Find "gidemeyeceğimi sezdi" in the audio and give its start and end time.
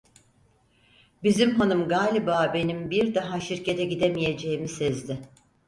3.85-5.19